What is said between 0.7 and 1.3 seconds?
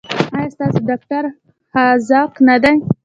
ډاکټر